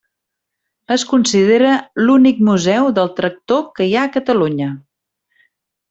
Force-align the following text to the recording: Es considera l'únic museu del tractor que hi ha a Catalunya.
Es 0.95 1.03
considera 1.11 1.75
l'únic 2.05 2.39
museu 2.49 2.91
del 2.99 3.13
tractor 3.21 3.63
que 3.79 3.89
hi 3.89 3.95
ha 4.01 4.07
a 4.09 4.15
Catalunya. 4.19 4.73